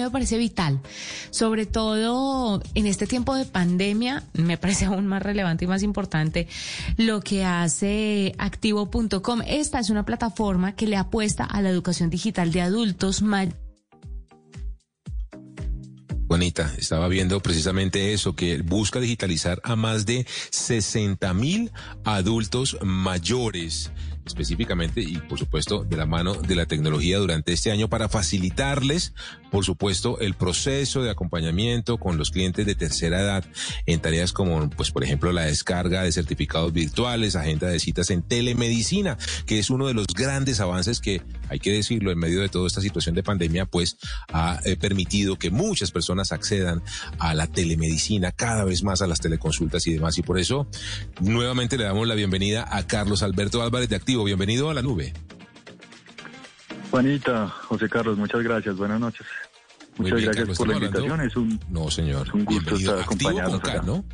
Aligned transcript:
me 0.00 0.10
parece 0.10 0.38
vital. 0.38 0.80
Sobre 1.30 1.52
sobre 1.52 1.66
todo 1.66 2.62
en 2.74 2.86
este 2.86 3.06
tiempo 3.06 3.34
de 3.34 3.44
pandemia, 3.44 4.24
me 4.32 4.56
parece 4.56 4.86
aún 4.86 5.06
más 5.06 5.22
relevante 5.22 5.66
y 5.66 5.68
más 5.68 5.82
importante 5.82 6.48
lo 6.96 7.20
que 7.20 7.44
hace 7.44 8.34
activo.com. 8.38 9.42
Esta 9.46 9.78
es 9.78 9.90
una 9.90 10.06
plataforma 10.06 10.74
que 10.74 10.86
le 10.86 10.96
apuesta 10.96 11.44
a 11.44 11.60
la 11.60 11.68
educación 11.68 12.08
digital 12.08 12.52
de 12.52 12.62
adultos 12.62 13.20
mayores. 13.20 13.60
Bonita, 16.26 16.72
estaba 16.78 17.08
viendo 17.08 17.40
precisamente 17.40 18.14
eso, 18.14 18.34
que 18.34 18.62
busca 18.62 18.98
digitalizar 18.98 19.60
a 19.62 19.76
más 19.76 20.06
de 20.06 20.26
60 20.50 21.34
mil 21.34 21.70
adultos 22.02 22.78
mayores 22.80 23.90
específicamente 24.26 25.00
y 25.00 25.18
por 25.18 25.38
supuesto 25.38 25.84
de 25.84 25.96
la 25.96 26.06
mano 26.06 26.34
de 26.34 26.54
la 26.54 26.66
tecnología 26.66 27.18
durante 27.18 27.52
este 27.52 27.70
año 27.70 27.88
para 27.88 28.08
facilitarles, 28.08 29.14
por 29.50 29.64
supuesto, 29.64 30.18
el 30.20 30.34
proceso 30.34 31.02
de 31.02 31.10
acompañamiento 31.10 31.98
con 31.98 32.16
los 32.16 32.30
clientes 32.30 32.64
de 32.64 32.74
tercera 32.74 33.20
edad 33.20 33.44
en 33.86 34.00
tareas 34.00 34.32
como, 34.32 34.70
pues, 34.70 34.90
por 34.90 35.04
ejemplo, 35.04 35.32
la 35.32 35.42
descarga 35.42 36.02
de 36.02 36.12
certificados 36.12 36.72
virtuales, 36.72 37.36
agenda 37.36 37.68
de 37.68 37.78
citas 37.78 38.10
en 38.10 38.22
telemedicina, 38.22 39.18
que 39.46 39.58
es 39.58 39.70
uno 39.70 39.86
de 39.86 39.94
los 39.94 40.06
grandes 40.06 40.60
avances 40.60 41.00
que, 41.00 41.22
hay 41.48 41.58
que 41.58 41.72
decirlo, 41.72 42.10
en 42.10 42.18
medio 42.18 42.40
de 42.40 42.48
toda 42.48 42.66
esta 42.66 42.80
situación 42.80 43.14
de 43.14 43.22
pandemia, 43.22 43.66
pues 43.66 43.98
ha 44.32 44.60
eh, 44.64 44.76
permitido 44.76 45.38
que 45.38 45.50
muchas 45.50 45.90
personas 45.90 46.32
accedan 46.32 46.82
a 47.18 47.34
la 47.34 47.46
telemedicina, 47.46 48.32
cada 48.32 48.64
vez 48.64 48.82
más 48.82 49.02
a 49.02 49.06
las 49.06 49.20
teleconsultas 49.20 49.86
y 49.86 49.92
demás. 49.92 50.16
Y 50.16 50.22
por 50.22 50.38
eso, 50.38 50.66
nuevamente 51.20 51.76
le 51.76 51.84
damos 51.84 52.08
la 52.08 52.14
bienvenida 52.14 52.66
a 52.70 52.86
Carlos 52.86 53.22
Alberto 53.22 53.62
Álvarez 53.62 53.90
de 53.90 53.96
Bienvenido 54.12 54.68
a 54.68 54.74
la 54.74 54.82
nube. 54.82 55.12
Juanita, 56.90 57.48
José 57.48 57.88
Carlos, 57.88 58.18
muchas 58.18 58.42
gracias. 58.42 58.76
Buenas 58.76 59.00
noches. 59.00 59.26
Muchas 59.96 60.20
gracias 60.20 60.58
por 60.58 60.68
la 60.68 60.74
invitación. 60.74 61.20
Es 61.22 61.36
un, 61.36 61.58
no, 61.70 61.90
señor. 61.90 62.28
un 62.34 62.44
gusto 62.44 62.76
estar 62.76 63.00
acompañado. 63.00 63.60
¿no? 63.84 64.04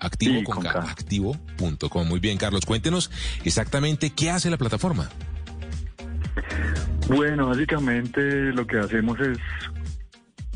Activo 0.00 0.42
con, 0.44 0.62
K, 0.62 0.70
activo.com. 0.70 2.08
Muy 2.08 2.20
bien, 2.20 2.38
Carlos, 2.38 2.64
cuéntenos 2.64 3.10
exactamente 3.44 4.10
qué 4.10 4.30
hace 4.30 4.48
la 4.48 4.56
plataforma. 4.56 5.10
Bueno, 7.08 7.48
básicamente 7.48 8.52
lo 8.52 8.66
que 8.66 8.78
hacemos 8.78 9.20
es 9.20 9.38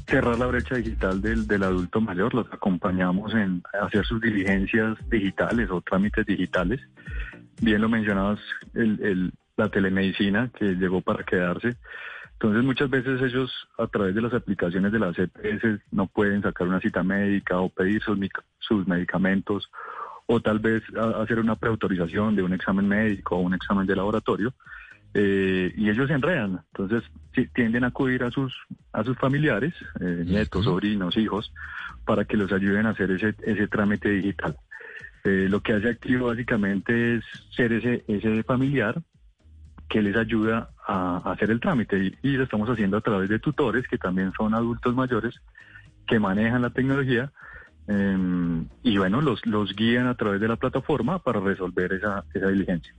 cerrar 0.07 0.39
la 0.39 0.47
brecha 0.47 0.77
digital 0.77 1.21
del, 1.21 1.47
del 1.47 1.63
adulto 1.63 2.01
mayor, 2.01 2.33
los 2.33 2.51
acompañamos 2.51 3.35
en 3.35 3.63
hacer 3.83 4.07
sus 4.07 4.21
diligencias 4.23 4.97
digitales 5.11 5.69
o 5.71 5.83
trámites 5.83 6.25
digitales 6.25 6.81
bien 7.61 7.81
lo 7.81 7.89
mencionabas, 7.89 8.41
el, 8.75 9.33
la 9.57 9.69
telemedicina 9.69 10.51
que 10.57 10.75
llegó 10.75 11.01
para 11.01 11.25
quedarse. 11.25 11.77
Entonces 12.35 12.63
muchas 12.63 12.89
veces 12.89 13.21
ellos 13.21 13.51
a 13.79 13.89
través 13.89 14.15
de 14.15 14.23
las 14.23 14.33
aplicaciones 14.33 14.93
de 14.93 14.99
las 15.01 15.19
EPS 15.19 15.81
no 15.91 16.07
pueden 16.07 16.43
sacar 16.43 16.69
una 16.69 16.81
cita 16.81 17.03
médica 17.03 17.59
o 17.59 17.69
pedir 17.69 18.01
sus, 18.03 18.17
sus 18.61 18.87
medicamentos 18.87 19.69
o 20.27 20.41
tal 20.41 20.61
vez 20.61 20.83
hacer 21.17 21.41
una 21.41 21.57
preautorización 21.57 22.37
de 22.37 22.43
un 22.43 22.53
examen 22.53 22.87
médico 22.87 23.37
o 23.37 23.41
un 23.41 23.55
examen 23.55 23.87
de 23.87 23.97
laboratorio 23.97 24.55
eh, 25.15 25.73
y 25.77 25.89
ellos 25.89 26.07
se 26.07 26.15
enredan. 26.15 26.61
Entonces 26.73 27.03
tienden 27.55 27.83
a 27.85 27.89
acudir 27.89 28.23
a 28.23 28.31
sus 28.31 28.55
a 28.93 29.03
sus 29.05 29.17
familiares, 29.19 29.75
eh, 30.01 30.23
nietos, 30.25 30.65
sobrinos, 30.65 31.17
hijos, 31.17 31.53
para 32.05 32.25
que 32.25 32.37
los 32.37 32.53
ayuden 32.53 32.87
a 32.87 32.91
hacer 32.91 33.11
ese, 33.11 33.35
ese 33.43 33.69
trámite 33.69 34.11
digital. 34.11 34.57
Eh, 35.25 35.47
lo 35.49 35.61
que 35.61 35.73
hace 35.73 35.89
Activo 35.89 36.29
básicamente 36.29 37.17
es 37.17 37.25
ser 37.55 37.73
ese, 37.73 38.05
ese 38.07 38.43
familiar 38.45 39.03
que 39.89 40.03
les 40.03 40.17
ayuda 40.17 40.71
a, 40.87 41.33
hacer 41.33 41.51
el 41.51 41.61
trámite 41.61 42.13
y, 42.23 42.37
lo 42.37 42.45
estamos 42.45 42.69
haciendo 42.69 42.99
a 42.99 43.01
través 43.01 43.29
de 43.29 43.39
tutores 43.39 43.87
que 43.89 43.99
también 43.99 44.33
son 44.37 44.55
adultos 44.55 44.95
mayores 44.95 45.35
que 46.07 46.19
manejan 46.19 46.63
la 46.63 46.71
tecnología 46.71 47.33
em, 47.87 48.67
y 48.83 48.99
bueno, 48.99 49.21
los, 49.21 49.45
los 49.47 49.75
guían 49.75 50.07
a 50.07 50.15
través 50.15 50.41
de 50.41 50.49
la 50.49 50.57
plataforma 50.57 51.19
para 51.19 51.41
resolver 51.41 51.93
esa, 51.93 52.25
esa 52.35 52.49
diligencia. 52.49 52.95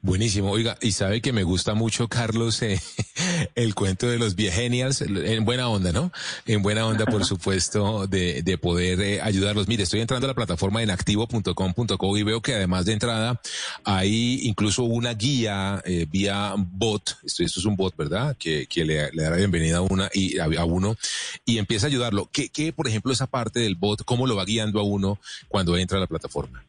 Buenísimo. 0.00 0.50
Oiga, 0.50 0.78
y 0.80 0.92
sabe 0.92 1.20
que 1.20 1.32
me 1.32 1.42
gusta 1.42 1.74
mucho, 1.74 2.08
Carlos, 2.08 2.62
eh, 2.62 2.80
el 3.54 3.74
cuento 3.74 4.08
de 4.08 4.18
los 4.18 4.36
viegenials, 4.36 5.00
en 5.02 5.44
buena 5.44 5.68
onda, 5.68 5.92
¿no? 5.92 6.12
En 6.46 6.62
buena 6.62 6.86
onda, 6.86 7.04
por 7.04 7.24
supuesto, 7.26 8.06
de, 8.06 8.42
de 8.42 8.58
poder 8.58 9.00
eh, 9.00 9.20
ayudarlos. 9.20 9.66
Mire, 9.66 9.82
estoy 9.82 10.00
entrando 10.00 10.26
a 10.26 10.28
la 10.28 10.34
plataforma 10.34 10.82
en 10.82 10.90
activo.com.co 10.90 12.16
y 12.16 12.22
veo 12.22 12.40
que 12.40 12.54
además 12.54 12.84
de 12.84 12.92
entrada 12.92 13.40
hay 13.84 14.40
incluso 14.42 14.84
una 14.84 15.14
guía 15.14 15.82
eh, 15.84 16.06
vía 16.08 16.54
bot. 16.56 17.18
Esto, 17.24 17.42
esto, 17.42 17.60
es 17.60 17.66
un 17.66 17.76
bot, 17.76 17.96
¿verdad? 17.96 18.36
Que, 18.38 18.66
que 18.66 18.84
le, 18.84 19.10
le, 19.12 19.22
da 19.22 19.30
la 19.30 19.36
bienvenida 19.36 19.78
a 19.78 19.80
una 19.80 20.08
y 20.14 20.38
a, 20.38 20.44
a, 20.44 20.64
uno 20.64 20.96
y 21.44 21.58
empieza 21.58 21.86
a 21.86 21.88
ayudarlo. 21.88 22.28
¿Qué, 22.32 22.48
¿Qué, 22.50 22.72
por 22.72 22.86
ejemplo, 22.88 23.12
esa 23.12 23.26
parte 23.26 23.60
del 23.60 23.74
bot, 23.74 24.04
cómo 24.04 24.26
lo 24.26 24.36
va 24.36 24.44
guiando 24.44 24.80
a 24.80 24.84
uno 24.84 25.18
cuando 25.48 25.76
entra 25.76 25.98
a 25.98 26.00
la 26.00 26.06
plataforma? 26.06 26.64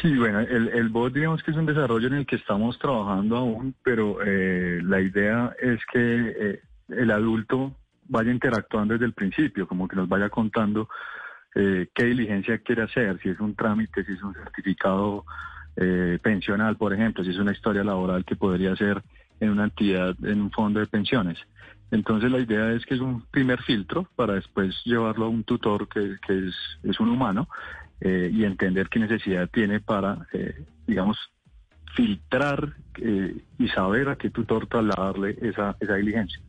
Sí, 0.00 0.16
bueno, 0.16 0.40
el, 0.40 0.68
el 0.68 0.88
bot 0.88 1.12
digamos 1.12 1.42
que 1.42 1.50
es 1.50 1.56
un 1.56 1.66
desarrollo 1.66 2.06
en 2.08 2.14
el 2.14 2.26
que 2.26 2.36
estamos 2.36 2.78
trabajando 2.78 3.36
aún, 3.36 3.74
pero 3.82 4.18
eh, 4.24 4.80
la 4.82 5.00
idea 5.00 5.54
es 5.60 5.78
que 5.92 6.34
eh, 6.38 6.60
el 6.88 7.10
adulto 7.10 7.74
vaya 8.08 8.32
interactuando 8.32 8.94
desde 8.94 9.06
el 9.06 9.12
principio, 9.12 9.68
como 9.68 9.86
que 9.86 9.96
nos 9.96 10.08
vaya 10.08 10.30
contando 10.30 10.88
eh, 11.54 11.88
qué 11.94 12.04
diligencia 12.04 12.58
quiere 12.58 12.82
hacer, 12.82 13.20
si 13.20 13.28
es 13.28 13.40
un 13.40 13.54
trámite, 13.54 14.04
si 14.04 14.12
es 14.12 14.22
un 14.22 14.32
certificado 14.32 15.24
eh, 15.76 16.18
pensional, 16.22 16.76
por 16.76 16.94
ejemplo, 16.94 17.22
si 17.22 17.30
es 17.30 17.38
una 17.38 17.52
historia 17.52 17.84
laboral 17.84 18.24
que 18.24 18.36
podría 18.36 18.74
ser 18.76 19.02
en 19.38 19.50
una 19.50 19.64
entidad, 19.64 20.16
en 20.22 20.40
un 20.40 20.50
fondo 20.50 20.80
de 20.80 20.86
pensiones. 20.86 21.38
Entonces 21.90 22.30
la 22.30 22.38
idea 22.38 22.72
es 22.72 22.86
que 22.86 22.94
es 22.94 23.00
un 23.00 23.22
primer 23.30 23.60
filtro 23.62 24.08
para 24.16 24.34
después 24.34 24.74
llevarlo 24.84 25.26
a 25.26 25.28
un 25.28 25.44
tutor 25.44 25.88
que, 25.88 26.16
que 26.26 26.48
es, 26.48 26.54
es 26.84 27.00
un 27.00 27.10
humano 27.10 27.48
eh, 28.00 28.30
y 28.32 28.44
entender 28.44 28.88
qué 28.88 28.98
necesidad 28.98 29.48
tiene 29.50 29.80
para, 29.80 30.26
eh, 30.32 30.64
digamos, 30.86 31.18
filtrar 31.94 32.74
eh, 32.96 33.36
y 33.58 33.68
saber 33.68 34.08
a 34.08 34.16
qué 34.16 34.30
tutor 34.30 34.66
trasladarle 34.66 35.36
esa, 35.42 35.76
esa 35.80 35.94
diligencia. 35.94 36.40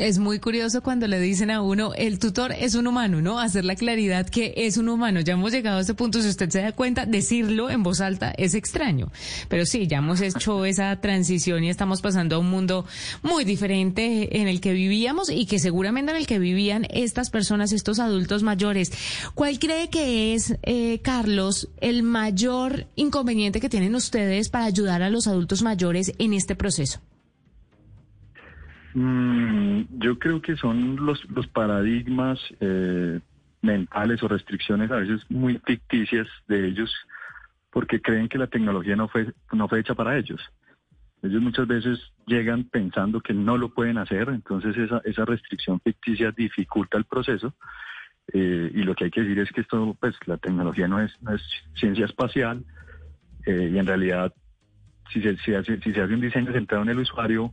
Es 0.00 0.18
muy 0.18 0.38
curioso 0.38 0.82
cuando 0.82 1.06
le 1.06 1.20
dicen 1.20 1.50
a 1.50 1.60
uno, 1.60 1.92
el 1.92 2.18
tutor 2.18 2.52
es 2.52 2.74
un 2.74 2.86
humano, 2.86 3.20
¿no? 3.20 3.38
Hacer 3.38 3.66
la 3.66 3.76
claridad 3.76 4.26
que 4.26 4.54
es 4.56 4.78
un 4.78 4.88
humano. 4.88 5.20
Ya 5.20 5.34
hemos 5.34 5.52
llegado 5.52 5.76
a 5.76 5.82
ese 5.82 5.92
punto, 5.92 6.22
si 6.22 6.28
usted 6.28 6.48
se 6.48 6.62
da 6.62 6.72
cuenta, 6.72 7.04
decirlo 7.04 7.68
en 7.68 7.82
voz 7.82 8.00
alta 8.00 8.32
es 8.38 8.54
extraño. 8.54 9.12
Pero 9.50 9.66
sí, 9.66 9.86
ya 9.88 9.98
hemos 9.98 10.22
hecho 10.22 10.64
esa 10.64 10.98
transición 11.02 11.64
y 11.64 11.68
estamos 11.68 12.00
pasando 12.00 12.36
a 12.36 12.38
un 12.38 12.48
mundo 12.48 12.86
muy 13.22 13.44
diferente 13.44 14.40
en 14.40 14.48
el 14.48 14.62
que 14.62 14.72
vivíamos 14.72 15.28
y 15.28 15.44
que 15.44 15.58
seguramente 15.58 16.12
en 16.12 16.16
el 16.16 16.26
que 16.26 16.38
vivían 16.38 16.86
estas 16.88 17.28
personas, 17.28 17.70
estos 17.70 17.98
adultos 17.98 18.42
mayores. 18.42 18.92
¿Cuál 19.34 19.58
cree 19.58 19.90
que 19.90 20.32
es, 20.32 20.56
eh, 20.62 21.00
Carlos, 21.02 21.68
el 21.82 22.04
mayor 22.04 22.86
inconveniente 22.96 23.60
que 23.60 23.68
tienen 23.68 23.94
ustedes 23.94 24.48
para 24.48 24.64
ayudar 24.64 25.02
a 25.02 25.10
los 25.10 25.26
adultos 25.26 25.60
mayores 25.60 26.14
en 26.16 26.32
este 26.32 26.56
proceso? 26.56 27.02
Mm, 28.94 29.82
yo 29.98 30.18
creo 30.18 30.42
que 30.42 30.56
son 30.56 31.04
los, 31.04 31.24
los 31.30 31.46
paradigmas 31.46 32.40
eh, 32.60 33.20
mentales 33.62 34.22
o 34.22 34.28
restricciones 34.28 34.90
a 34.90 34.96
veces 34.96 35.22
muy 35.28 35.58
ficticias 35.64 36.26
de 36.48 36.68
ellos 36.68 36.92
porque 37.70 38.00
creen 38.00 38.28
que 38.28 38.38
la 38.38 38.48
tecnología 38.48 38.96
no 38.96 39.08
fue, 39.08 39.32
no 39.52 39.68
fue 39.68 39.80
hecha 39.80 39.94
para 39.94 40.18
ellos. 40.18 40.40
Ellos 41.22 41.42
muchas 41.42 41.68
veces 41.68 42.00
llegan 42.26 42.64
pensando 42.64 43.20
que 43.20 43.34
no 43.34 43.58
lo 43.58 43.68
pueden 43.68 43.98
hacer, 43.98 44.28
entonces 44.30 44.76
esa, 44.76 45.00
esa 45.04 45.24
restricción 45.24 45.80
ficticia 45.80 46.32
dificulta 46.32 46.96
el 46.98 47.04
proceso. 47.04 47.54
Eh, 48.32 48.70
y 48.74 48.82
lo 48.82 48.94
que 48.94 49.04
hay 49.04 49.10
que 49.10 49.22
decir 49.22 49.38
es 49.38 49.50
que 49.50 49.60
esto, 49.60 49.96
pues 50.00 50.14
la 50.26 50.38
tecnología 50.38 50.88
no 50.88 51.00
es, 51.00 51.12
ciencia 51.74 52.06
espacial 52.06 52.64
eh, 53.44 53.70
y 53.72 53.78
en 53.78 53.86
realidad 53.86 54.32
si 55.12 55.20
se, 55.20 55.36
si 55.36 55.52
se 55.52 56.00
hace 56.00 56.14
un 56.14 56.20
diseño 56.20 56.52
centrado 56.52 56.84
en 56.84 56.90
el 56.90 57.00
usuario, 57.00 57.52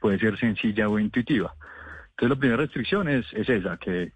puede 0.00 0.18
ser 0.18 0.38
sencilla 0.38 0.88
o 0.88 0.98
intuitiva. 0.98 1.54
Entonces 2.10 2.30
la 2.30 2.40
primera 2.40 2.62
restricción 2.62 3.08
es, 3.08 3.26
esa, 3.32 3.76
que 3.76 4.12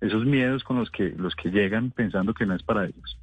esos 0.00 0.24
miedos 0.24 0.62
con 0.64 0.78
los 0.78 0.90
que, 0.90 1.14
los 1.16 1.34
que 1.34 1.50
llegan 1.50 1.90
pensando 1.90 2.34
que 2.34 2.46
no 2.46 2.54
es 2.54 2.62
para 2.62 2.84
ellos. 2.84 3.18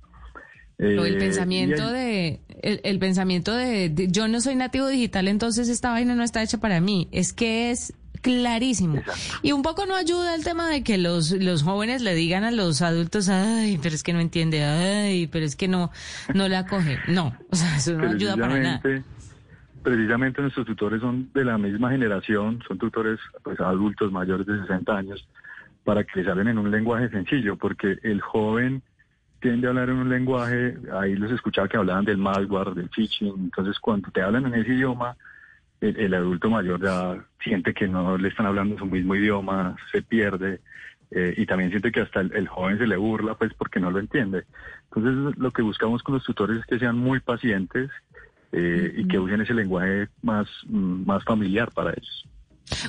El 0.80 1.00
Eh, 1.00 1.20
pensamiento 1.20 1.92
de, 1.92 2.42
el, 2.62 2.82
el 2.84 3.00
pensamiento 3.00 3.56
de, 3.56 3.90
de 3.90 4.08
yo 4.10 4.28
no 4.28 4.42
soy 4.42 4.56
nativo 4.56 4.88
digital, 4.88 5.28
entonces 5.28 5.70
esta 5.70 5.92
vaina 5.92 6.16
no 6.16 6.24
está 6.24 6.42
hecha 6.42 6.58
para 6.58 6.82
mí. 6.82 7.08
Es 7.12 7.32
que 7.32 7.70
es 7.70 7.94
clarísimo. 8.22 9.02
Y 9.44 9.52
un 9.52 9.62
poco 9.62 9.86
no 9.86 9.96
ayuda 9.96 10.34
el 10.34 10.44
tema 10.44 10.70
de 10.70 10.82
que 10.82 10.98
los, 10.98 11.32
los 11.32 11.62
jóvenes 11.62 12.02
le 12.02 12.16
digan 12.16 12.44
a 12.44 12.52
los 12.52 12.82
adultos, 12.82 13.30
ay, 13.30 13.78
pero 13.84 13.94
es 13.94 14.02
que 14.02 14.14
no 14.14 14.20
entiende, 14.20 14.64
ay, 14.64 15.28
pero 15.28 15.46
es 15.46 15.56
que 15.56 15.68
no, 15.68 15.92
no 16.34 16.48
la 16.48 16.66
coge. 16.66 16.98
No, 17.08 17.38
o 17.52 17.56
sea, 17.56 17.78
eso 17.78 17.94
no 17.94 18.10
ayuda 18.10 18.36
para 18.38 18.60
nada. 18.60 18.82
Precisamente, 19.84 20.42
nuestros 20.42 20.66
tutores 20.66 21.02
son 21.02 21.32
de 21.34 21.46
la 21.46 21.58
misma 21.58 21.92
generación, 21.92 22.64
son 22.68 22.78
tutores 22.78 23.20
pues 23.44 23.60
adultos 23.60 24.12
mayores 24.12 24.48
de 24.48 24.60
60 24.62 24.98
años, 24.98 25.28
para 25.84 26.04
que 26.04 26.20
les 26.20 26.28
hablen 26.30 26.48
en 26.48 26.58
un 26.58 26.72
lenguaje 26.72 27.10
sencillo, 27.10 27.58
porque 27.58 28.00
el 28.04 28.22
joven 28.22 28.82
tiende 29.42 29.68
a 29.68 29.72
hablar 29.72 29.90
en 29.90 29.98
un 29.98 30.10
lenguaje, 30.10 30.78
ahí 30.94 31.16
los 31.16 31.32
escuchaba 31.32 31.68
que 31.68 31.78
hablaban 31.78 32.06
del 32.06 32.18
malware, 32.18 32.74
del 32.74 32.90
phishing, 32.90 33.34
entonces 33.38 33.78
cuando 33.80 34.10
te 34.10 34.22
hablan 34.22 34.46
en 34.46 34.56
ese 34.56 34.74
idioma, 34.74 35.18
el, 35.82 36.14
adulto 36.14 36.50
mayor 36.50 36.82
ya 36.82 37.26
siente 37.44 37.74
que 37.74 37.90
no 37.90 38.18
le 38.18 38.30
están 38.30 38.46
hablando 38.46 38.78
su 38.78 38.86
mismo 38.86 39.16
idioma, 39.16 39.76
se 39.92 40.02
pierde, 40.02 40.62
eh, 41.12 41.34
y 41.36 41.46
también 41.46 41.70
siente 41.72 41.92
que 41.92 42.00
hasta 42.00 42.22
el 42.22 42.48
joven 42.48 42.78
se 42.78 42.88
le 42.88 42.96
burla, 42.96 43.36
pues 43.36 43.54
porque 43.54 43.82
no 43.82 43.92
lo 43.92 44.00
entiende. 44.00 44.46
Entonces 44.86 45.38
lo 45.38 45.52
que 45.52 45.62
buscamos 45.62 46.02
con 46.02 46.16
los 46.16 46.24
tutores 46.24 46.60
es 46.60 46.66
que 46.66 46.80
sean 46.80 46.98
muy 46.98 47.20
pacientes 47.20 47.92
eh, 48.54 48.94
y 48.98 49.08
que 49.08 49.20
usen 49.20 49.42
ese 49.42 49.54
lenguaje 49.54 50.08
más, 50.22 50.48
más 50.70 51.24
familiar 51.24 51.72
para 51.72 51.92
ellos. 51.92 52.28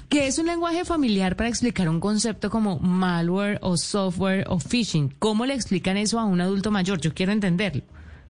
Que 0.08 0.26
es 0.26 0.38
un 0.38 0.46
lenguaje 0.46 0.84
familiar 0.84 1.37
para 1.37 1.49
explicar 1.49 1.88
un 1.88 2.00
concepto 2.00 2.50
como 2.50 2.78
malware 2.78 3.58
o 3.62 3.76
software 3.76 4.44
o 4.49 4.61
phishing. 4.61 5.14
¿Cómo 5.19 5.46
le 5.46 5.55
explican 5.55 5.96
eso 5.96 6.20
a 6.20 6.25
un 6.25 6.40
adulto 6.40 6.70
mayor? 6.70 7.00
Yo 7.00 7.12
quiero 7.12 7.32
entenderlo. 7.32 7.82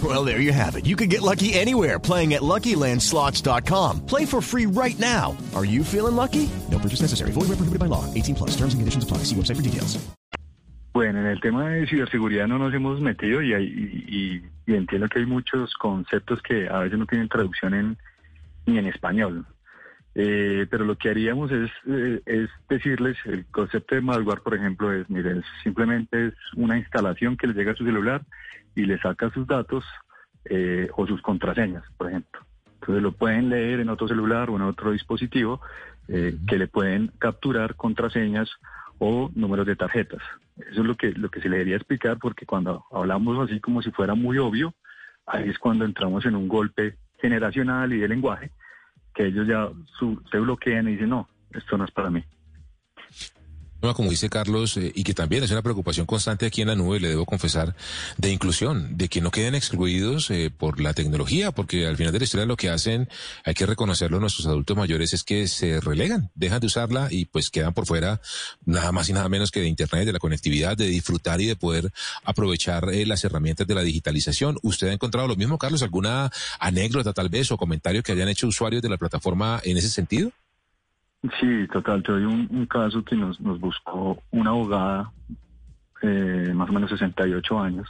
Well, 0.00 0.24
there 0.24 0.40
you 0.40 0.52
have 0.52 0.76
it. 0.76 0.86
You 0.86 0.94
can 0.94 1.08
get 1.08 1.22
lucky 1.22 1.54
anywhere 1.54 1.98
playing 1.98 2.34
at 2.34 2.42
LuckyLandSlots.com. 2.42 4.06
Play 4.06 4.24
for 4.24 4.40
free 4.40 4.66
right 4.66 4.96
now. 5.00 5.36
Are 5.56 5.64
you 5.64 5.82
feeling 5.82 6.14
lucky? 6.14 6.48
No 6.70 6.78
purchase 6.78 7.00
necessary. 7.02 7.32
Void 7.32 7.48
where 7.48 7.58
prohibited 7.58 7.80
by 7.80 7.86
law. 7.86 8.04
18 8.14 8.36
plus. 8.36 8.50
Terms 8.50 8.74
and 8.74 8.80
conditions 8.80 9.02
apply. 9.02 9.24
See 9.24 9.34
website 9.34 9.56
for 9.56 9.62
details. 9.62 9.98
Bueno, 10.94 11.20
en 11.20 11.26
el 11.26 11.40
tema 11.40 11.68
de 11.70 11.86
ciberseguridad 11.86 12.48
no 12.48 12.58
nos 12.58 12.72
hemos 12.74 13.00
metido 13.00 13.40
y, 13.42 13.52
hay- 13.54 13.64
y, 14.08 14.42
y- 14.66 14.74
entiendo 14.74 15.08
que 15.08 15.20
hay 15.20 15.26
muchos 15.26 15.72
conceptos 15.74 16.40
que 16.42 16.68
a 16.68 16.78
veces 16.78 16.98
no 16.98 17.06
tienen 17.06 17.28
traducción 17.28 17.74
en, 17.74 17.98
ni 18.66 18.78
en 18.78 18.86
español. 18.86 19.46
Eh, 20.14 20.66
pero 20.70 20.84
lo 20.84 20.96
que 20.96 21.10
haríamos 21.10 21.50
es, 21.52 21.70
eh, 21.86 22.20
es 22.26 22.50
decirles, 22.68 23.16
el 23.24 23.46
concepto 23.46 23.94
de 23.94 24.00
malware, 24.00 24.40
por 24.40 24.54
ejemplo, 24.54 24.92
es, 24.92 25.08
miren, 25.08 25.44
simplemente 25.62 26.28
es 26.28 26.34
una 26.56 26.76
instalación 26.76 27.36
que 27.36 27.46
le 27.46 27.54
llega 27.54 27.72
a 27.72 27.76
su 27.76 27.84
celular 27.84 28.22
y 28.74 28.84
le 28.84 28.98
saca 28.98 29.30
sus 29.30 29.46
datos 29.46 29.84
eh, 30.44 30.88
o 30.96 31.06
sus 31.06 31.20
contraseñas, 31.20 31.84
por 31.96 32.08
ejemplo. 32.08 32.40
Entonces 32.80 33.02
lo 33.02 33.12
pueden 33.12 33.48
leer 33.50 33.80
en 33.80 33.90
otro 33.90 34.08
celular 34.08 34.50
o 34.50 34.56
en 34.56 34.62
otro 34.62 34.92
dispositivo 34.92 35.60
eh, 36.06 36.36
que 36.46 36.58
le 36.58 36.68
pueden 36.68 37.12
capturar 37.18 37.74
contraseñas 37.74 38.48
o 38.98 39.30
números 39.34 39.66
de 39.66 39.76
tarjetas. 39.76 40.22
Eso 40.56 40.80
es 40.80 40.86
lo 40.86 40.96
que, 40.96 41.12
lo 41.12 41.28
que 41.28 41.40
se 41.40 41.48
le 41.48 41.56
debería 41.56 41.76
explicar 41.76 42.18
porque 42.18 42.46
cuando 42.46 42.84
hablamos 42.90 43.38
así 43.48 43.60
como 43.60 43.82
si 43.82 43.90
fuera 43.90 44.14
muy 44.14 44.38
obvio, 44.38 44.74
ahí 45.26 45.48
es 45.48 45.58
cuando 45.58 45.84
entramos 45.84 46.24
en 46.24 46.34
un 46.34 46.48
golpe 46.48 46.96
generacional 47.20 47.92
y 47.92 47.98
de 47.98 48.08
lenguaje 48.08 48.50
que 49.18 49.26
ellos 49.26 49.48
ya 49.48 49.68
se 50.30 50.38
bloquean 50.38 50.86
y 50.86 50.92
dicen, 50.92 51.08
no, 51.08 51.28
esto 51.50 51.76
no 51.76 51.84
es 51.84 51.90
para 51.90 52.08
mí. 52.08 52.22
Como 53.80 54.10
dice 54.10 54.28
Carlos, 54.28 54.76
eh, 54.76 54.92
y 54.94 55.04
que 55.04 55.14
también 55.14 55.42
es 55.44 55.50
una 55.50 55.62
preocupación 55.62 56.06
constante 56.06 56.46
aquí 56.46 56.62
en 56.62 56.68
la 56.68 56.74
nube, 56.74 57.00
le 57.00 57.08
debo 57.08 57.24
confesar, 57.24 57.74
de 58.16 58.30
inclusión, 58.30 58.96
de 58.96 59.08
que 59.08 59.20
no 59.20 59.30
queden 59.30 59.54
excluidos 59.54 60.30
eh, 60.30 60.50
por 60.56 60.80
la 60.80 60.94
tecnología, 60.94 61.52
porque 61.52 61.86
al 61.86 61.96
final 61.96 62.12
de 62.12 62.18
la 62.18 62.24
historia 62.24 62.46
lo 62.46 62.56
que 62.56 62.70
hacen, 62.70 63.08
hay 63.44 63.54
que 63.54 63.66
reconocerlo, 63.66 64.20
nuestros 64.20 64.46
adultos 64.46 64.76
mayores 64.76 65.12
es 65.14 65.22
que 65.22 65.46
se 65.48 65.80
relegan, 65.80 66.30
dejan 66.34 66.60
de 66.60 66.66
usarla 66.66 67.08
y 67.10 67.26
pues 67.26 67.50
quedan 67.50 67.72
por 67.72 67.86
fuera 67.86 68.20
nada 68.64 68.92
más 68.92 69.08
y 69.08 69.12
nada 69.12 69.28
menos 69.28 69.50
que 69.50 69.60
de 69.60 69.68
Internet, 69.68 70.06
de 70.06 70.12
la 70.12 70.18
conectividad, 70.18 70.76
de 70.76 70.86
disfrutar 70.86 71.40
y 71.40 71.46
de 71.46 71.56
poder 71.56 71.92
aprovechar 72.24 72.88
eh, 72.90 73.06
las 73.06 73.24
herramientas 73.24 73.66
de 73.66 73.74
la 73.74 73.82
digitalización. 73.82 74.58
¿Usted 74.62 74.88
ha 74.88 74.92
encontrado 74.92 75.28
lo 75.28 75.36
mismo, 75.36 75.58
Carlos? 75.58 75.82
¿Alguna 75.82 76.30
anécdota 76.58 77.12
tal 77.12 77.28
vez 77.28 77.50
o 77.52 77.56
comentario 77.56 78.02
que 78.02 78.12
hayan 78.12 78.28
hecho 78.28 78.46
usuarios 78.46 78.82
de 78.82 78.88
la 78.88 78.96
plataforma 78.96 79.60
en 79.64 79.76
ese 79.76 79.88
sentido? 79.88 80.32
Sí, 81.40 81.66
total. 81.72 82.02
Te 82.02 82.12
doy 82.12 82.24
un, 82.24 82.66
caso 82.66 83.02
que 83.04 83.16
nos, 83.16 83.40
nos 83.40 83.58
buscó 83.58 84.22
una 84.30 84.50
abogada, 84.50 85.12
eh, 86.02 86.52
más 86.54 86.70
o 86.70 86.72
menos 86.72 86.90
68 86.90 87.58
años, 87.58 87.88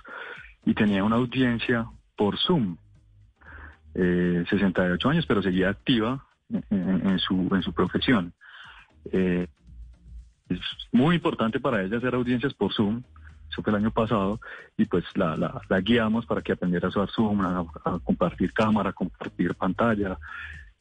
y 0.64 0.74
tenía 0.74 1.04
una 1.04 1.16
audiencia 1.16 1.86
por 2.16 2.38
Zoom. 2.38 2.76
Eh, 3.94 4.44
68 4.48 5.08
años, 5.08 5.26
pero 5.26 5.42
seguía 5.42 5.70
activa 5.70 6.24
en 6.70 7.18
su, 7.18 7.48
en 7.52 7.62
su 7.62 7.72
profesión. 7.72 8.32
Eh, 9.12 9.46
es 10.48 10.60
muy 10.92 11.16
importante 11.16 11.60
para 11.60 11.82
ella 11.82 11.98
hacer 11.98 12.14
audiencias 12.14 12.54
por 12.54 12.72
Zoom. 12.72 13.02
Eso 13.50 13.62
fue 13.62 13.70
el 13.70 13.76
año 13.76 13.90
pasado 13.90 14.40
y 14.76 14.84
pues 14.84 15.04
la, 15.14 15.36
la, 15.36 15.60
la 15.68 15.80
guiamos 15.80 16.26
para 16.26 16.42
que 16.42 16.52
aprendiera 16.52 16.86
a 16.86 16.90
usar 16.90 17.10
Zoom, 17.10 17.40
a, 17.40 17.60
a 17.84 17.98
compartir 18.00 18.52
cámara, 18.52 18.90
a 18.90 18.92
compartir 18.92 19.54
pantalla, 19.54 20.18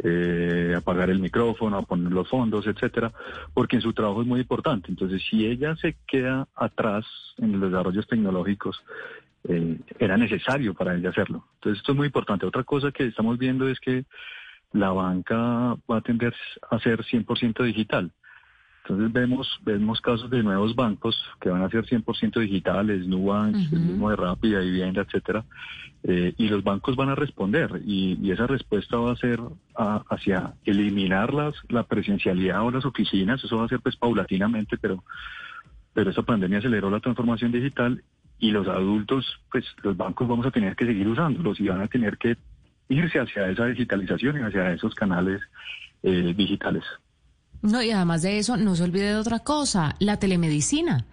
eh, 0.04 0.74
apagar 0.78 1.10
el 1.10 1.20
micrófono, 1.20 1.78
a 1.78 1.82
poner 1.82 2.12
los 2.12 2.30
fondos, 2.30 2.68
etcétera, 2.68 3.12
porque 3.54 3.78
en 3.78 3.82
su 3.82 3.94
trabajo 3.94 4.22
es 4.22 4.28
muy 4.28 4.42
importante. 4.42 4.90
Entonces, 4.90 5.24
si 5.30 5.46
ella 5.46 5.76
se 5.76 5.96
queda 6.08 6.48
atrás 6.56 7.06
en 7.38 7.60
los 7.60 7.72
desarrollos 7.72 8.08
tecnológicos, 8.08 8.80
eh, 9.48 9.80
era 10.00 10.18
necesario 10.18 10.74
para 10.74 10.96
ella 10.96 11.10
hacerlo. 11.10 11.46
Entonces, 11.56 11.80
esto 11.80 11.94
es 11.94 11.98
muy 11.98 12.08
importante. 12.08 12.46
Otra 12.46 12.64
cosa 12.64 12.92
que 12.92 13.06
estamos 13.06 13.38
viendo 13.38 13.68
es 13.68 13.80
que 13.80 14.06
la 14.74 14.92
banca 14.92 15.76
va 15.90 15.98
a 15.98 16.02
tender 16.02 16.34
a 16.70 16.80
ser 16.80 17.04
100% 17.04 17.64
digital. 17.64 18.12
Entonces 18.89 19.12
vemos 19.12 19.60
vemos 19.63 20.00
casos 20.00 20.30
de 20.30 20.42
nuevos 20.42 20.74
bancos 20.74 21.22
que 21.42 21.50
van 21.50 21.62
a 21.62 21.69
ser 21.69 21.86
100% 21.86 22.39
digitales, 22.39 23.06
Nubank, 23.06 23.57
el 23.74 23.81
mismo 23.81 24.10
de 24.10 24.16
Rápida, 24.16 24.60
Vivienda, 24.62 25.01
etcétera, 25.01 25.44
eh, 26.04 26.34
y 26.38 26.48
los 26.48 26.63
bancos 26.63 26.96
van 26.96 27.10
a 27.10 27.15
responder 27.15 27.82
y, 27.86 28.17
y 28.22 28.32
esa 28.32 28.48
respuesta 28.48 28.96
va 28.98 29.12
a 29.12 29.15
ser 29.17 29.41
a- 29.75 30.03
hacia 30.10 30.53
eliminar 30.63 31.34
las, 31.34 31.53
la 31.67 31.84
presencialidad 31.84 32.62
o 32.65 32.72
las 32.72 32.86
oficinas, 32.86 33.44
eso 33.44 33.58
va 33.58 33.65
a 33.65 33.67
ser 33.67 33.82
pues 33.82 33.98
paulatinamente, 33.98 34.77
pero 34.77 35.03
pero 35.94 36.12
esa 36.12 36.22
pandemia 36.22 36.60
aceleró 36.60 36.89
la 36.89 37.00
transformación 37.01 37.51
digital 37.51 38.01
y 38.39 38.51
los 38.51 38.67
adultos, 38.70 39.25
pues 39.51 39.65
los 39.84 39.98
bancos 39.98 40.27
vamos 40.29 40.46
a 40.46 40.51
tener 40.51 40.75
que 40.77 40.86
seguir 40.86 41.08
usándolos 41.10 41.60
y 41.60 41.67
van 41.67 41.82
a 41.82 41.88
tener 41.88 42.17
que 42.17 42.38
irse 42.88 43.20
hacia 43.20 43.50
esa 43.50 43.65
digitalización 43.65 44.38
y 44.39 44.44
hacia 44.44 44.72
esos 44.72 44.96
canales 44.96 45.41
eh, 46.03 46.34
digitales. 46.38 46.84
No, 47.62 47.82
y 47.82 47.92
además 47.92 48.22
de 48.22 48.40
eso, 48.40 48.58
no 48.58 48.76
se 48.76 48.84
olvide 48.84 49.08
de 49.08 49.16
otra 49.16 49.40
cosa, 49.40 49.96
la 50.00 50.18
telemedicina. 50.18 51.06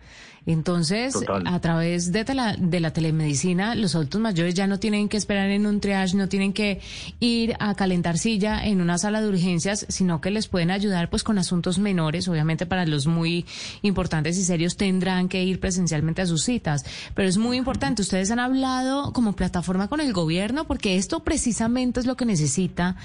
Entonces, 0.46 1.14
Total. 1.14 1.46
a 1.46 1.58
través 1.60 2.12
de, 2.12 2.24
tela- 2.24 2.56
de 2.58 2.80
la 2.80 2.92
telemedicina, 2.92 3.74
los 3.74 3.94
adultos 3.94 4.20
mayores 4.20 4.54
ya 4.54 4.66
no 4.66 4.78
tienen 4.78 5.08
que 5.08 5.16
esperar 5.16 5.48
en 5.50 5.64
un 5.66 5.80
triage, 5.80 6.16
no 6.16 6.28
tienen 6.28 6.52
que 6.52 6.80
ir 7.18 7.56
a 7.60 7.74
calentar 7.74 8.18
silla 8.18 8.64
en 8.66 8.80
una 8.80 8.98
sala 8.98 9.22
de 9.22 9.28
urgencias, 9.28 9.86
sino 9.88 10.20
que 10.20 10.30
les 10.30 10.46
pueden 10.48 10.70
ayudar 10.70 11.08
pues 11.08 11.22
con 11.24 11.38
asuntos 11.38 11.78
menores. 11.78 12.28
Obviamente 12.28 12.66
para 12.66 12.84
los 12.84 13.06
muy 13.06 13.46
importantes 13.82 14.36
y 14.36 14.44
serios 14.44 14.76
tendrán 14.76 15.28
que 15.28 15.42
ir 15.44 15.60
presencialmente 15.60 16.22
a 16.22 16.26
sus 16.26 16.44
citas. 16.44 16.84
Pero 17.14 17.28
es 17.28 17.38
muy 17.38 17.56
importante, 17.56 18.02
ustedes 18.02 18.30
han 18.30 18.38
hablado 18.38 19.12
como 19.12 19.32
plataforma 19.34 19.88
con 19.88 20.00
el 20.00 20.12
gobierno 20.12 20.66
porque 20.66 20.96
esto 20.96 21.20
precisamente 21.24 22.00
es 22.00 22.06
lo 22.06 22.16
que 22.16 22.26
necesita 22.26 22.96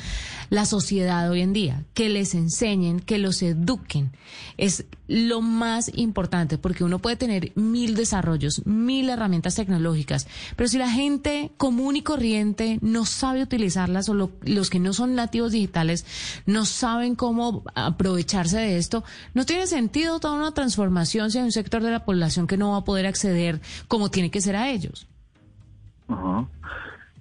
la 0.50 0.66
sociedad 0.66 1.30
hoy 1.30 1.42
en 1.42 1.54
día, 1.54 1.84
que 1.94 2.10
les 2.10 2.36
enseñen, 2.36 3.00
que 3.00 3.18
los 3.18 3.42
eduquen. 3.42 4.12
Es 4.58 4.84
lo 5.10 5.42
más 5.42 5.92
importante 5.98 6.58
porque 6.58 6.84
uno 6.84 7.00
puede 7.00 7.16
tener 7.16 7.52
mil 7.56 7.96
desarrollos, 7.96 8.66
mil 8.66 9.10
herramientas 9.10 9.56
tecnológicas, 9.56 10.28
pero 10.56 10.68
si 10.70 10.78
la 10.78 10.90
gente 10.90 11.52
común 11.58 11.96
y 11.96 12.04
corriente 12.04 12.78
no 12.82 13.06
sabe 13.06 13.42
utilizarlas 13.42 14.08
o 14.08 14.14
lo- 14.14 14.32
los 14.46 14.70
que 14.70 14.80
no 14.80 14.94
son 14.94 15.16
nativos 15.16 15.52
digitales 15.52 16.06
no 16.46 16.64
saben 16.66 17.16
cómo 17.16 17.64
aprovecharse 17.76 18.58
de 18.60 18.78
esto, 18.78 19.04
no 19.34 19.46
tiene 19.46 19.66
sentido 19.68 20.20
toda 20.20 20.36
una 20.36 20.54
transformación 20.54 21.32
si 21.32 21.40
hay 21.40 21.44
un 21.46 21.52
sector 21.52 21.82
de 21.82 21.92
la 21.92 22.06
población 22.06 22.46
que 22.46 22.58
no 22.58 22.72
va 22.72 22.78
a 22.78 22.84
poder 22.86 23.08
acceder 23.08 23.60
como 23.88 24.12
tiene 24.12 24.30
que 24.30 24.42
ser 24.42 24.56
a 24.56 24.70
ellos. 24.70 25.08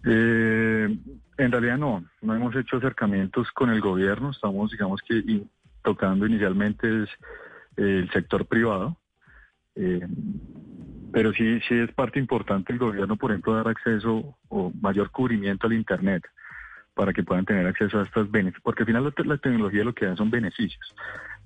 Eh, 0.05 0.99
en 1.39 1.53
realidad 1.53 1.79
no, 1.79 2.05
no 2.23 2.35
hemos 2.35 2.55
hecho 2.57 2.77
acercamientos 2.77 3.51
con 3.53 3.71
el 3.71 3.81
gobierno, 3.81 4.31
estamos 4.31 4.71
digamos 4.71 5.01
que 5.07 5.43
tocando 5.83 6.27
inicialmente 6.27 7.05
es, 7.05 7.09
el 7.79 8.11
sector 8.11 8.47
privado 8.47 8.97
Eh, 9.75 10.07
pero 11.13 11.33
sí, 11.33 11.61
sí 11.69 11.75
es 11.75 11.91
parte 11.93 12.19
importante 12.19 12.73
el 12.73 12.79
gobierno, 12.79 13.17
por 13.17 13.31
ejemplo, 13.31 13.55
dar 13.55 13.69
acceso 13.69 14.37
o 14.49 14.73
mayor 14.81 15.11
cubrimiento 15.11 15.67
al 15.67 15.73
Internet 15.73 16.25
para 16.95 17.13
que 17.13 17.23
puedan 17.23 17.45
tener 17.45 17.67
acceso 17.67 18.01
a 18.01 18.03
estos 18.03 18.31
beneficios, 18.31 18.63
porque 18.63 18.83
al 18.83 18.87
final 18.89 19.15
la, 19.25 19.39
tecnología 19.39 19.85
lo 19.85 19.95
que 19.95 20.07
da 20.07 20.17
son 20.17 20.31
beneficios. 20.31 20.95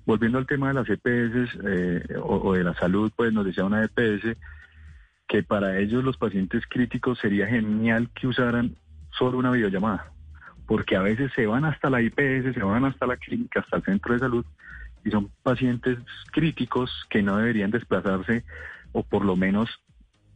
Volviendo 0.05 0.39
al 0.39 0.47
tema 0.47 0.69
de 0.69 0.73
las 0.73 0.89
EPS 0.89 1.59
eh, 1.63 2.03
o, 2.21 2.53
de 2.53 2.63
la 2.63 2.73
salud, 2.73 3.11
pues 3.15 3.31
nos 3.31 3.45
decía 3.45 3.63
una 3.63 3.83
EPS 3.83 4.35
que 5.27 5.43
para 5.43 5.77
ellos 5.77 6.03
los 6.03 6.17
pacientes 6.17 6.63
críticos 6.67 7.19
sería 7.19 7.47
genial 7.47 8.09
que 8.15 8.27
usaran 8.27 8.75
solo 9.11 9.37
una 9.37 9.51
videollamada, 9.51 10.11
porque 10.65 10.95
a 10.95 11.01
veces 11.01 11.31
se 11.35 11.45
van 11.45 11.65
hasta 11.65 11.89
la 11.89 12.01
IPS, 12.01 12.53
se 12.53 12.63
van 12.63 12.83
hasta 12.83 13.05
la 13.05 13.17
clínica, 13.17 13.59
hasta 13.59 13.77
el 13.77 13.83
centro 13.83 14.13
de 14.13 14.19
salud, 14.19 14.45
y 15.03 15.11
son 15.11 15.29
pacientes 15.43 15.97
críticos 16.31 16.91
que 17.09 17.21
no 17.21 17.37
deberían 17.37 17.71
desplazarse 17.71 18.43
o 18.91 19.03
por 19.03 19.25
lo 19.25 19.35
menos 19.35 19.69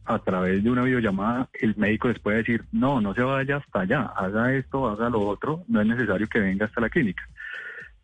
a 0.04 0.18
través 0.20 0.64
de 0.64 0.70
una 0.70 0.82
videollamada 0.82 1.48
el 1.52 1.76
médico 1.76 2.08
les 2.08 2.18
puede 2.18 2.38
decir, 2.38 2.64
no, 2.72 3.00
no 3.00 3.14
se 3.14 3.22
vaya 3.22 3.56
hasta 3.58 3.80
allá, 3.80 4.02
haga 4.16 4.54
esto, 4.54 4.88
haga 4.88 5.10
lo 5.10 5.20
otro, 5.20 5.64
no 5.68 5.80
es 5.80 5.86
necesario 5.86 6.26
que 6.28 6.40
venga 6.40 6.64
hasta 6.64 6.80
la 6.80 6.88
clínica. 6.88 7.22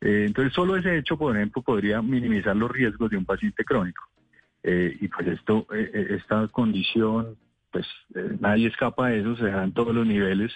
Eh, 0.03 0.25
entonces, 0.27 0.53
solo 0.53 0.77
ese 0.77 0.99
hecho, 0.99 1.17
por 1.17 1.35
ejemplo, 1.35 1.63
podría 1.63 2.03
minimizar 2.03 2.55
los 2.55 2.71
riesgos 2.71 3.11
de 3.11 3.17
un 3.17 3.25
paciente 3.25 3.65
crónico. 3.65 4.05
Eh, 4.63 4.97
y 5.01 5.09
pues 5.09 5.29
esto, 5.29 5.67
eh, 5.75 6.09
esta 6.11 6.47
condición, 6.49 7.37
pues 7.71 7.87
nadie 8.39 8.69
escapa 8.69 9.09
de 9.09 9.21
eso, 9.21 9.37
se 9.37 9.51
da 9.51 9.65
en 9.65 9.73
todos 9.73 9.95
los 9.95 10.07
niveles 10.07 10.53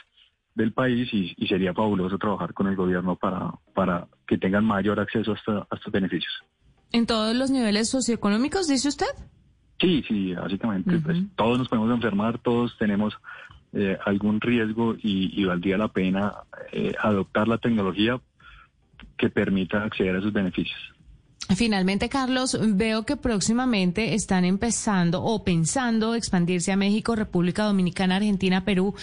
del 0.58 0.72
país 0.72 1.08
y, 1.12 1.34
y, 1.36 1.46
sería 1.46 1.72
fabuloso 1.72 2.18
trabajar 2.18 2.52
con 2.52 2.66
el 2.66 2.76
gobierno 2.76 3.16
para, 3.16 3.52
para 3.74 4.08
que 4.26 4.36
tengan 4.36 4.64
mayor 4.64 4.98
acceso 5.00 5.32
a, 5.32 5.66
a 5.70 5.76
estos 5.76 5.92
beneficios. 5.92 6.32
¿En 6.92 7.06
todos 7.06 7.34
los 7.34 7.50
niveles 7.50 7.88
socioeconómicos, 7.88 8.66
dice 8.66 8.88
usted? 8.88 9.06
Sí, 9.80 10.04
sí, 10.08 10.34
básicamente. 10.34 10.96
Uh 10.96 10.98
-huh. 10.98 11.02
pues, 11.04 11.18
todos 11.36 11.58
nos 11.58 11.68
podemos 11.68 11.90
enfermar, 11.94 12.38
todos 12.38 12.76
tenemos 12.76 13.14
eh, 13.72 13.96
algún 14.04 14.40
riesgo 14.40 14.94
y, 14.94 15.40
y, 15.40 15.44
valdría 15.44 15.78
la 15.78 15.88
pena 15.88 16.34
eh, 16.72 16.92
adoptar 17.00 17.46
la 17.46 17.58
tecnología 17.58 18.20
que 19.16 19.28
permita 19.30 19.84
acceder 19.84 20.16
a 20.16 20.18
esos 20.18 20.32
beneficios. 20.32 20.80
Finalmente, 21.56 22.10
Carlos, 22.10 22.58
veo 22.76 23.04
que 23.04 23.16
próximamente 23.16 24.14
están 24.14 24.44
empezando 24.44 25.22
o 25.22 25.44
pensando 25.44 26.14
expandirse 26.14 26.72
a 26.72 26.76
México, 26.76 27.16
República 27.16 27.64
Dominicana, 27.64 28.16
Argentina, 28.16 28.64
Perú 28.64 28.94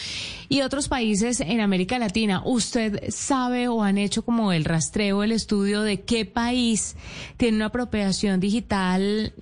y 0.47 0.61
otros 0.61 0.87
países 0.87 1.41
en 1.41 1.59
América 1.59 1.97
Latina. 1.97 2.43
¿Usted 2.45 3.09
sabe 3.09 3.67
o 3.67 3.81
han 3.81 3.97
hecho 3.97 4.23
como 4.23 4.51
el 4.51 4.63
rastreo, 4.63 5.23
el 5.23 5.31
estudio 5.31 5.81
de 5.81 6.01
qué 6.01 6.25
país 6.25 6.95
tiene 7.37 7.57
una 7.57 7.67
apropiación 7.67 8.39
digital 8.39 9.33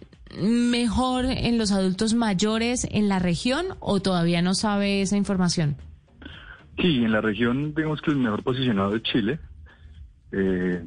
mejor 0.42 1.26
en 1.26 1.58
los 1.58 1.72
adultos 1.72 2.14
mayores 2.14 2.88
en 2.90 3.10
la 3.10 3.20
región 3.20 3.66
o 3.80 4.02
todavía 4.02 4.42
no 4.42 4.56
sabe 4.56 5.02
esa 5.02 5.18
información? 5.18 5.76
Sí, 6.78 7.04
en 7.04 7.12
la 7.12 7.22
región 7.22 7.74
vemos 7.74 8.02
que 8.02 8.12
el 8.12 8.18
mejor 8.18 8.44
posicionado 8.44 8.96
es 8.96 9.04
Chile. 9.04 9.40
Eh, 10.32 10.84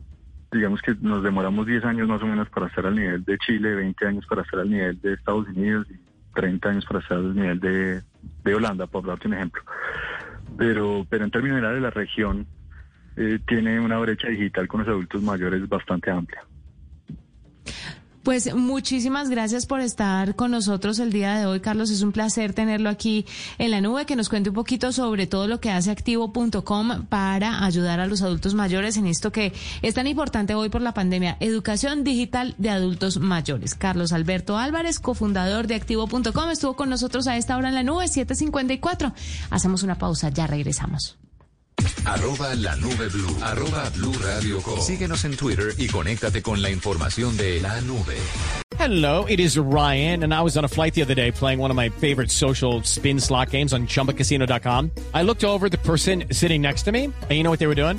digamos 0.53 0.81
que 0.83 0.95
nos 1.01 1.23
demoramos 1.23 1.67
10 1.67 1.85
años 1.85 2.09
más 2.09 2.23
o 2.23 2.27
menos 2.27 2.49
para 2.51 2.67
estar 2.67 2.87
al 2.87 2.95
nivel 2.95 3.25
de 3.25 3.39
Chile, 3.39 3.75
20 3.75 4.07
años 4.07 4.27
para 4.27 4.43
estar 4.43 4.61
al 4.61 4.71
nivel 4.71 5.01
de 5.01 5.15
Estados 5.15 5.49
Unidos 5.49 5.87
y 5.91 5.99
30 6.35 6.69
años 6.69 6.85
para 6.85 7.01
estar 7.01 7.19
al 7.19 7.35
nivel 7.35 7.61
de, 7.61 8.03
de 8.45 8.55
Holanda, 8.55 8.87
por 8.87 9.07
darte 9.07 9.29
un 9.29 9.35
ejemplo. 9.35 9.63
Pero, 10.57 11.07
pero 11.09 11.25
en 11.25 11.31
términos 11.31 11.57
generales 11.57 11.83
la 11.83 11.91
región 11.91 12.47
eh, 13.17 13.39
tiene 13.47 13.81
una 13.81 13.99
brecha 13.99 14.29
digital 14.29 14.69
con 14.69 14.81
los 14.81 14.89
adultos 14.89 15.23
mayores 15.23 15.69
bastante 15.69 16.11
amplia. 16.11 16.45
Pues 18.27 18.53
muchísimas 18.53 19.31
gracias 19.31 19.67
por 19.67 19.81
estar 19.81 20.35
con 20.35 20.51
nosotros 20.51 20.99
el 20.99 21.13
día 21.13 21.39
de 21.39 21.47
hoy, 21.47 21.61
Carlos. 21.61 21.93
Es 21.93 22.03
un 22.03 22.11
placer 22.11 22.55
tenerlo 22.55 22.91
aquí 22.91 23.25
en 23.57 23.71
la 23.71 23.81
nube, 23.81 24.05
que 24.05 24.17
nos 24.17 24.29
cuente 24.29 24.49
un 24.51 24.57
poquito 24.57 24.91
sobre 24.91 25.29
todo 25.29 25.47
lo 25.47 25.61
que 25.61 25.71
hace 25.71 25.93
activo.com 25.93 27.07
para 27.09 27.65
ayudar 27.65 28.01
a 28.01 28.07
los 28.07 28.23
adultos 28.23 28.55
mayores 28.55 28.97
en 28.97 29.07
esto 29.07 29.31
que 29.31 29.53
es 29.81 29.95
tan 29.95 30.09
importante 30.09 30.57
hoy 30.57 30.71
por 30.71 30.83
la 30.83 30.93
pandemia, 30.93 31.37
educación 31.39 32.03
digital 32.03 32.57
de 32.59 32.71
adultos 32.71 33.21
mayores. 33.21 33.77
Carlos 33.77 34.13
Alberto 34.13 34.59
Álvarez, 34.59 34.99
cofundador 34.99 35.69
de 35.69 35.77
activo.com, 35.77 36.51
estuvo 36.51 36.75
con 36.75 36.91
nosotros 36.91 37.29
a 37.29 37.37
esta 37.37 37.57
hora 37.57 37.69
en 37.69 37.77
la 37.77 37.85
nube, 37.85 38.09
754. 38.09 39.15
Hacemos 39.51 39.85
una 39.85 39.99
pausa, 39.99 40.31
ya 40.31 40.49
regresamos. 40.49 41.17
Arroba 42.05 42.55
la 42.55 42.77
nube 42.77 43.09
blue. 43.13 43.37
Arroba 43.43 43.91
blue 43.91 44.13
radio 44.23 44.61
com. 44.61 44.81
Síguenos 44.81 45.25
en 45.25 45.37
Twitter 45.37 45.75
y 45.79 45.89
conéctate 45.89 46.43
con 46.43 46.63
la 46.63 46.71
información 46.71 47.37
de 47.37 47.61
la 47.61 47.81
nube. 47.81 48.17
Hello, 48.79 49.25
it 49.25 49.41
is 49.41 49.57
Ryan, 49.59 50.23
and 50.23 50.35
I 50.35 50.43
was 50.43 50.57
on 50.57 50.65
a 50.65 50.69
flight 50.69 50.93
the 50.95 51.03
other 51.03 51.15
day 51.15 51.33
playing 51.33 51.59
one 51.59 51.71
of 51.71 51.77
my 51.77 51.89
favorite 51.89 52.31
social 52.31 52.83
spin 52.83 53.19
slot 53.19 53.51
games 53.51 53.73
on 53.73 53.87
chumbacasino.com. 53.87 54.91
I 55.15 55.23
looked 55.23 55.45
over 55.45 55.69
the 55.69 55.79
person 55.79 56.25
sitting 56.31 56.61
next 56.63 56.83
to 56.83 56.93
me, 56.93 57.05
and 57.05 57.31
you 57.33 57.43
know 57.43 57.51
what 57.51 57.59
they 57.59 57.67
were 57.67 57.75
doing? 57.75 57.99